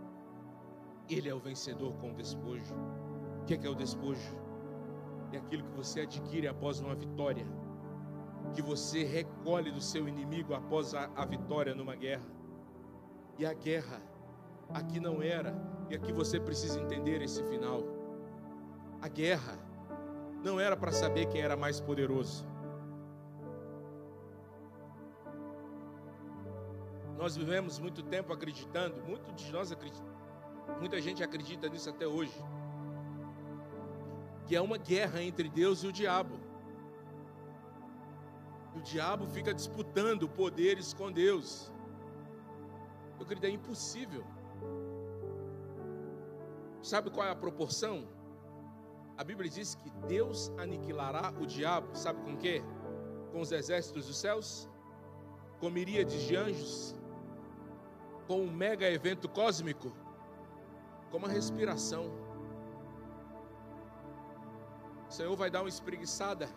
[1.09, 2.75] Ele é o vencedor com o despojo.
[3.43, 4.37] O que é, que é o despojo?
[5.33, 7.47] É aquilo que você adquire após uma vitória,
[8.55, 12.27] que você recolhe do seu inimigo após a, a vitória numa guerra.
[13.39, 14.03] E a guerra
[14.71, 15.55] aqui não era,
[15.89, 17.83] e aqui você precisa entender esse final.
[19.01, 19.59] A guerra
[20.43, 22.47] não era para saber quem era mais poderoso.
[27.17, 30.13] Nós vivemos muito tempo acreditando, muito de nós acreditamos,
[30.79, 32.33] muita gente acredita nisso até hoje,
[34.47, 36.48] que é uma guerra entre Deus e o diabo.
[38.79, 41.69] O diabo fica disputando poderes com Deus.
[43.19, 44.25] Eu querido, é impossível.
[46.81, 48.07] Sabe qual é a proporção?
[49.17, 52.63] A Bíblia diz que Deus aniquilará o diabo, sabe com quê?
[53.33, 54.69] Com os exércitos dos céus,
[55.59, 56.95] com miríades de anjos,
[58.29, 59.93] com um mega evento cósmico,
[61.11, 62.13] com uma respiração.
[65.09, 66.49] O Senhor vai dar uma espreguiçada,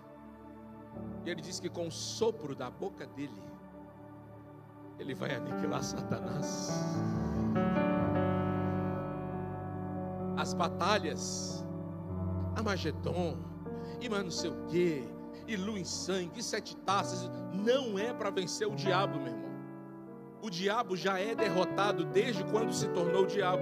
[1.25, 3.41] e Ele diz que com o sopro da boca dele,
[4.97, 6.71] Ele vai aniquilar Satanás.
[10.37, 11.63] As batalhas,
[12.55, 13.37] Amagedon,
[13.99, 15.07] e mais não sei o quê,
[15.47, 19.51] e lua em sangue, e sete taças, não é para vencer o diabo, meu irmão.
[20.41, 23.61] O diabo já é derrotado desde quando se tornou diabo.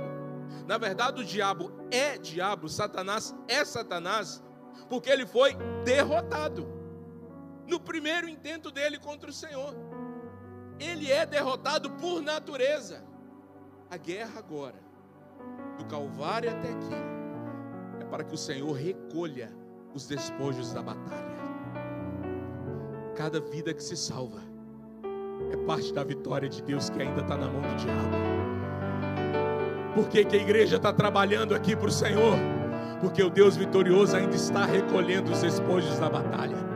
[0.65, 4.41] Na verdade, o diabo é diabo, Satanás é Satanás,
[4.87, 6.78] porque ele foi derrotado
[7.69, 9.73] no primeiro intento dele contra o Senhor.
[10.79, 13.03] Ele é derrotado por natureza.
[13.89, 14.79] A guerra agora,
[15.77, 16.95] do Calvário até aqui,
[18.01, 19.51] é para que o Senhor recolha
[19.93, 21.39] os despojos da batalha.
[23.15, 24.41] Cada vida que se salva
[25.51, 28.39] é parte da vitória de Deus que ainda está na mão do diabo.
[29.93, 32.35] Por que, que a igreja está trabalhando aqui para o Senhor?
[33.01, 36.68] Porque o Deus vitorioso ainda está recolhendo os despojos da batalha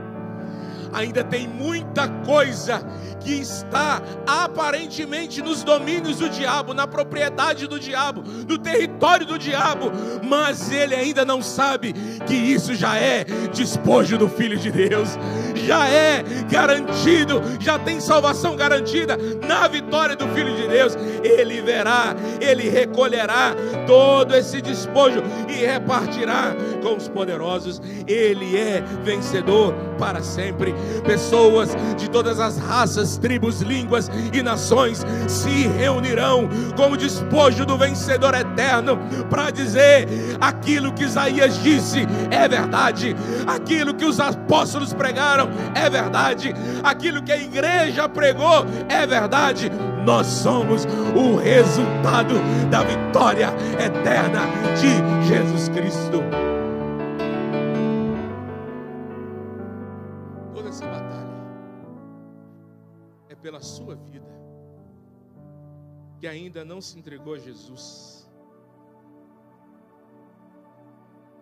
[0.93, 2.81] ainda tem muita coisa
[3.19, 9.91] que está aparentemente nos domínios do diabo, na propriedade do diabo, no território do diabo,
[10.23, 11.93] mas ele ainda não sabe
[12.27, 15.17] que isso já é despojo do Filho de Deus,
[15.65, 20.97] já é garantido, já tem salvação garantida na vitória do Filho de Deus.
[21.23, 27.81] Ele verá, ele recolherá todo esse despojo e repartirá com os poderosos.
[28.07, 30.73] Ele é vencedor para sempre.
[31.05, 38.33] Pessoas de todas as raças, tribos, línguas e nações se reunirão como despojo do vencedor
[38.33, 38.99] eterno
[39.29, 40.07] para dizer
[40.39, 43.15] aquilo que Isaías disse é verdade,
[43.47, 49.69] aquilo que os apóstolos pregaram é verdade, aquilo que a igreja pregou é verdade.
[50.05, 50.85] Nós somos
[51.15, 52.35] o resultado
[52.69, 54.41] da vitória eterna
[54.75, 56.21] de Jesus Cristo.
[63.43, 64.25] pela sua vida,
[66.17, 68.25] que ainda não se entregou a Jesus.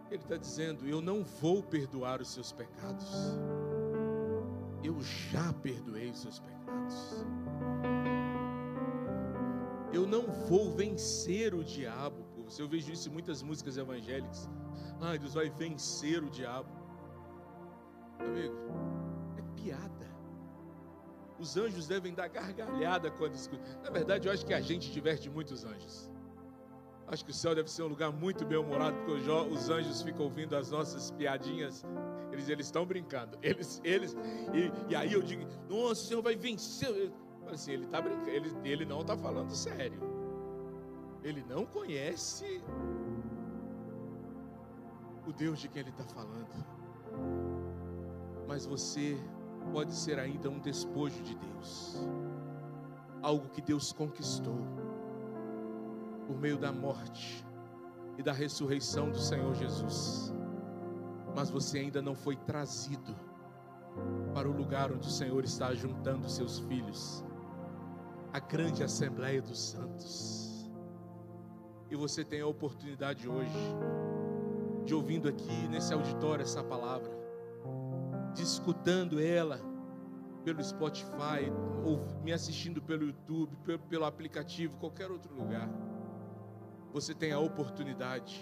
[0.10, 3.08] Ele está dizendo: Eu não vou perdoar os seus pecados,
[4.84, 7.26] eu já perdoei os seus pecados.
[9.94, 12.62] Eu não vou vencer o diabo por você.
[12.62, 14.50] Eu vejo isso em muitas músicas evangélicas.
[15.02, 16.70] Ah, Deus vai vencer o diabo.
[18.20, 18.56] Amigo,
[19.38, 20.10] é piada.
[21.38, 23.66] Os anjos devem dar gargalhada quando escutam.
[23.84, 26.10] Na verdade, eu acho que a gente diverte muito os anjos.
[27.08, 30.24] Acho que o céu deve ser um lugar muito bem humorado, porque os anjos ficam
[30.24, 31.84] ouvindo as nossas piadinhas.
[32.32, 33.38] Eles eles estão brincando.
[33.42, 34.16] Eles eles
[34.54, 36.90] e, e, aí eu digo: "Nossa, o Senhor vai vencer".
[36.90, 37.12] Eu,
[37.52, 40.00] assim, ele tá brincando, ele, ele não está falando sério.
[41.24, 42.62] Ele não conhece
[45.28, 46.50] o Deus de quem ele está falando.
[48.48, 49.18] Mas você
[49.72, 52.08] pode ser ainda um despojo de Deus,
[53.22, 54.58] algo que Deus conquistou
[56.26, 57.46] por meio da morte
[58.18, 60.34] e da ressurreição do Senhor Jesus.
[61.36, 63.16] Mas você ainda não foi trazido
[64.34, 67.24] para o lugar onde o Senhor está juntando seus filhos,
[68.32, 70.72] a grande Assembleia dos Santos.
[71.90, 73.76] E você tem a oportunidade hoje
[74.86, 77.12] de ouvindo aqui nesse auditório essa palavra,
[78.34, 79.60] de escutando ela
[80.44, 81.52] pelo Spotify,
[81.86, 85.70] ou me assistindo pelo YouTube, pelo, pelo aplicativo, qualquer outro lugar.
[86.94, 88.42] Você tem a oportunidade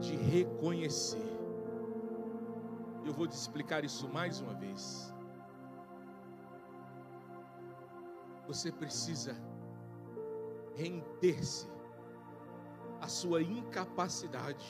[0.00, 1.32] de reconhecer.
[3.04, 5.12] Eu vou te explicar isso mais uma vez.
[8.46, 9.36] Você precisa
[10.74, 11.68] render-se
[13.00, 14.64] a sua incapacidade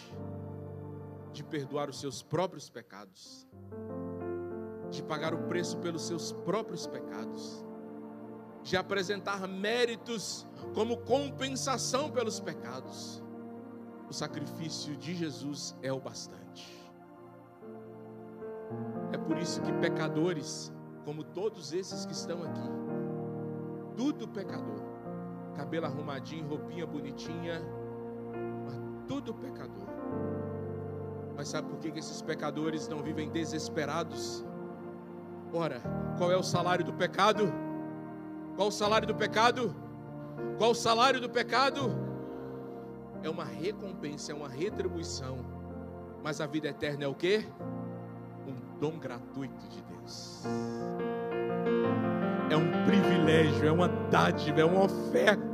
[1.33, 3.47] de perdoar os seus próprios pecados,
[4.91, 7.65] de pagar o preço pelos seus próprios pecados,
[8.63, 13.23] de apresentar méritos como compensação pelos pecados.
[14.13, 16.79] O sacrifício de Jesus é o bastante.
[19.11, 20.71] É por isso que pecadores,
[21.07, 22.69] como todos esses que estão aqui,
[23.97, 24.83] tudo pecador,
[25.57, 27.63] cabelo arrumadinho, roupinha bonitinha,
[29.09, 29.89] tudo pecador.
[31.35, 34.45] Mas sabe por que esses pecadores não vivem desesperados?
[35.55, 35.81] Ora,
[36.19, 37.51] qual é o salário do pecado?
[38.57, 39.75] Qual o salário do pecado?
[40.59, 42.12] Qual o salário do pecado?
[43.23, 45.39] É uma recompensa, é uma retribuição.
[46.23, 47.47] Mas a vida eterna é o que?
[48.47, 50.45] Um dom gratuito de Deus.
[52.51, 55.53] É um privilégio, é uma dádiva, é uma oferta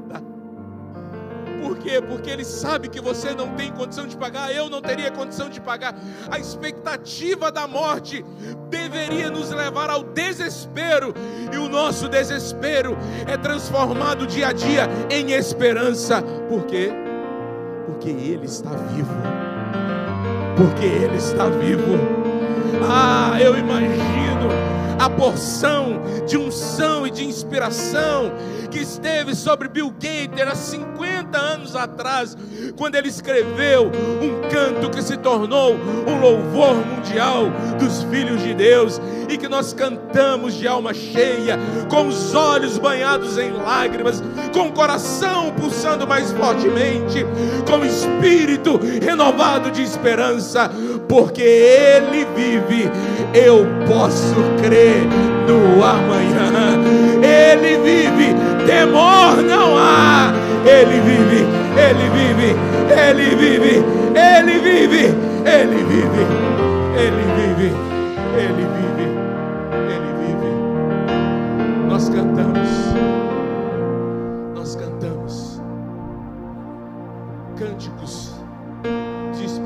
[1.68, 2.00] por quê?
[2.00, 5.60] Porque ele sabe que você não tem condição de pagar, eu não teria condição de
[5.60, 5.94] pagar.
[6.30, 8.24] A expectativa da morte
[8.70, 11.12] deveria nos levar ao desespero,
[11.52, 12.96] e o nosso desespero
[13.26, 16.22] é transformado dia a dia em esperança.
[16.48, 17.07] Por quê?
[17.88, 19.14] Porque ele está vivo.
[20.58, 21.98] Porque ele está vivo.
[22.86, 24.48] Ah, eu imagino
[24.98, 28.32] a porção de unção e de inspiração
[28.70, 32.36] que esteve sobre Bill Gates há 50 anos atrás,
[32.76, 37.44] quando ele escreveu um canto que se tornou um louvor mundial
[37.78, 41.58] dos filhos de Deus e que nós cantamos de alma cheia,
[41.88, 47.24] com os olhos banhados em lágrimas, com o coração pulsando mais fortemente,
[47.66, 50.70] com o espírito renovado de esperança,
[51.08, 52.90] porque Ele vive,
[53.34, 55.06] eu posso crer
[55.46, 56.78] no amanhã.
[57.22, 58.34] Ele vive,
[58.66, 60.32] temor não há.
[60.64, 61.46] Ele vive,
[61.78, 62.56] Ele vive,
[62.92, 63.84] Ele vive,
[64.14, 65.04] Ele vive,
[65.46, 66.22] Ele vive,
[66.96, 67.70] Ele vive,
[68.36, 69.06] Ele vive,
[69.88, 70.50] Ele vive.
[71.88, 72.57] Nós cantamos,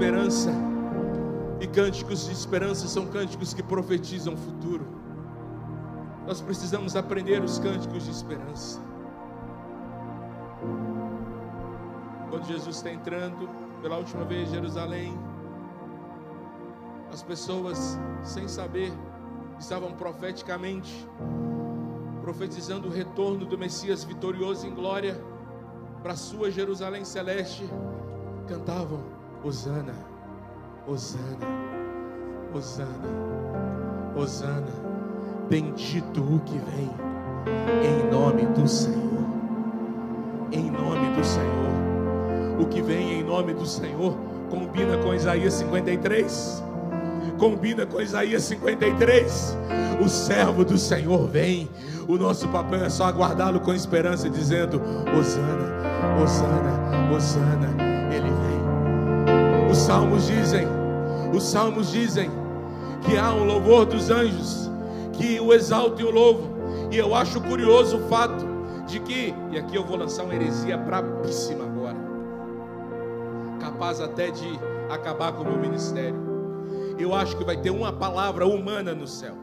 [0.02, 0.50] esperança.
[1.60, 4.84] E cânticos de esperança são cânticos que profetizam o futuro.
[6.26, 8.80] Nós precisamos aprender os cânticos de esperança.
[12.28, 13.48] Quando Jesus está entrando
[13.80, 15.16] pela última vez em Jerusalém,
[17.12, 18.92] as pessoas, sem saber,
[19.60, 21.08] estavam profeticamente
[22.22, 25.22] profetizando o retorno do Messias vitorioso em glória
[26.02, 27.68] para sua Jerusalém celeste.
[28.48, 29.94] Cantavam: Hosana,
[30.86, 31.48] Hosana,
[32.54, 32.86] Hosana,
[34.14, 34.92] Hosana.
[35.50, 36.90] Bendito o que vem,
[37.82, 39.26] em nome do Senhor.
[40.52, 42.60] Em nome do Senhor.
[42.60, 44.16] O que vem em nome do Senhor
[44.48, 46.62] combina com Isaías 53.
[47.36, 49.58] Combina com Isaías 53.
[50.00, 51.68] O servo do Senhor vem.
[52.06, 54.80] O nosso papel é só aguardá-lo com esperança, dizendo:
[55.18, 57.91] Hosana, Hosana, Hosana.
[59.92, 60.66] Salmos dizem,
[61.36, 62.30] os salmos dizem
[63.04, 64.70] que há um louvor dos anjos
[65.12, 66.48] que o exaltam e o louvam.
[66.90, 68.42] E eu acho curioso o fato
[68.86, 71.98] de que, e aqui eu vou lançar uma heresia brabíssima agora,
[73.60, 76.16] capaz até de acabar com o meu ministério.
[76.98, 79.34] Eu acho que vai ter uma palavra humana no céu.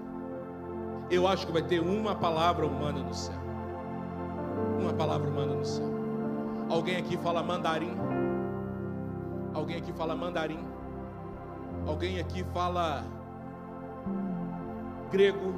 [1.12, 3.40] Eu acho que vai ter uma palavra humana no céu.
[4.82, 5.86] Uma palavra humana no céu.
[6.68, 8.09] Alguém aqui fala mandarim?
[9.54, 10.60] Alguém aqui fala mandarim?
[11.88, 13.04] Alguém aqui fala
[15.12, 15.54] grego.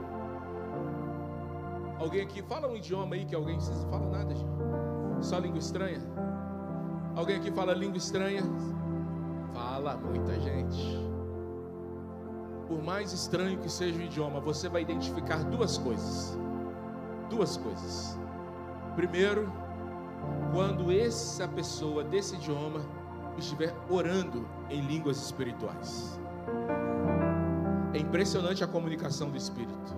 [2.00, 4.50] Alguém aqui fala um idioma aí que alguém não fala nada, gente.
[5.22, 6.02] Só língua estranha?
[7.16, 8.44] Alguém aqui fala língua estranha?
[9.54, 11.12] Fala muita gente.
[12.68, 16.38] Por mais estranho que seja o idioma, você vai identificar duas coisas.
[17.30, 18.18] Duas coisas.
[18.96, 19.52] Primeiro,
[20.54, 22.80] quando essa pessoa desse idioma
[23.38, 26.20] estiver orando em línguas espirituais.
[27.94, 29.96] É impressionante a comunicação do Espírito.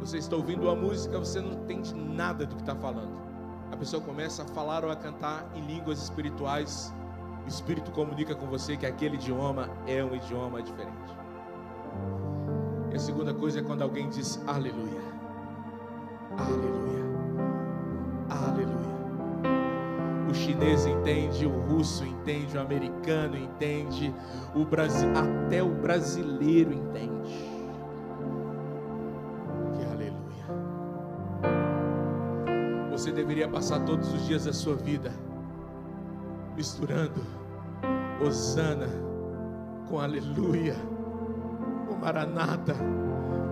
[0.00, 3.16] Você está ouvindo uma música, você não entende nada do que está falando.
[3.70, 6.92] A pessoa começa a falar ou a cantar em línguas espirituais.
[7.44, 11.16] O Espírito comunica com você que aquele idioma é um idioma diferente.
[12.90, 15.00] E a segunda coisa é quando alguém diz aleluia.
[16.36, 16.68] Aleluia.
[16.68, 16.81] Aleluia.
[20.52, 24.14] Chinês entende, o russo entende, o americano entende,
[24.54, 24.66] o
[25.18, 27.50] até o brasileiro entende.
[29.74, 30.44] Que aleluia.
[32.90, 35.10] Você deveria passar todos os dias da sua vida
[36.54, 37.22] misturando
[38.24, 38.88] Osana
[39.88, 40.76] com aleluia,
[41.88, 42.76] com Maranata,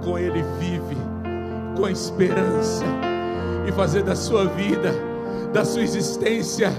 [0.04, 0.96] com Ele vive,
[1.76, 2.84] com esperança,
[3.66, 4.92] e fazer da sua vida,
[5.52, 6.70] da sua existência,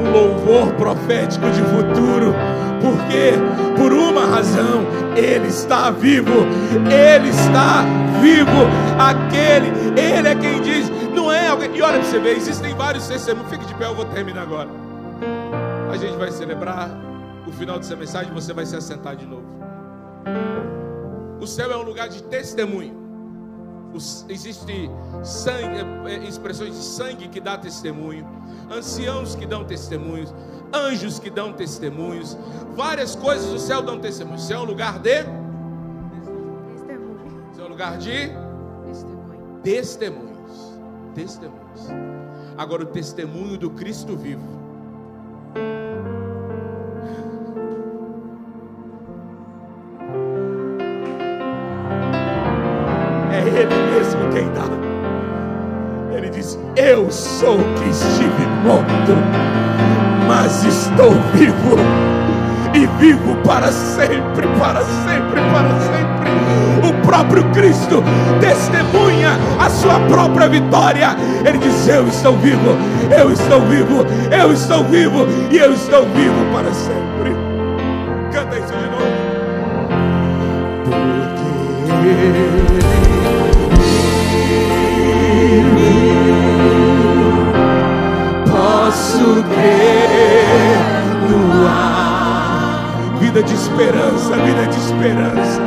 [0.00, 2.34] um louvor profético de futuro,
[2.80, 3.32] porque
[3.76, 4.82] por uma razão
[5.16, 6.46] Ele está vivo,
[6.90, 7.84] Ele está
[8.20, 8.50] vivo,
[8.98, 9.68] aquele,
[10.00, 13.50] Ele é quem diz, não é alguém, e olha para você ver, existem vários testemunhos,
[13.50, 14.68] fique de pé, eu vou terminar agora.
[15.90, 16.90] A gente vai celebrar
[17.46, 19.44] o final dessa mensagem, você vai se assentar de novo.
[21.40, 22.99] O céu é um lugar de testemunho.
[24.28, 24.90] Existem
[25.24, 25.78] sangue,
[26.08, 28.26] é, é, expressões de sangue que dá testemunho,
[28.70, 30.32] anciãos que dão testemunhos,
[30.72, 32.36] anjos que dão testemunhos,
[32.76, 34.36] várias coisas do céu dão testemunho.
[34.36, 35.24] O céu é um lugar de
[36.70, 37.50] testemunho.
[37.50, 38.30] O céu é um lugar de
[38.86, 39.60] testemunho.
[39.62, 40.78] testemunhos.
[41.14, 41.88] Testemunhos.
[42.56, 44.60] Agora o testemunho do Cristo vivo
[53.60, 54.64] Ele mesmo quem dá.
[56.16, 59.12] Ele diz: Eu sou que estive morto,
[60.26, 61.76] mas estou vivo
[62.72, 66.88] e vivo para sempre, para sempre, para sempre.
[66.88, 68.02] O próprio Cristo
[68.40, 71.14] testemunha a sua própria vitória.
[71.44, 72.78] Ele diz: Eu estou vivo,
[73.14, 77.36] eu estou vivo, eu estou vivo e eu estou vivo para sempre.
[78.32, 79.10] Canta isso de novo.
[81.86, 82.59] Porque
[88.46, 90.78] posso crer
[91.28, 93.18] no ar.
[93.20, 95.60] Vida de esperança, vida de esperança.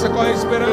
[0.00, 0.67] Oh.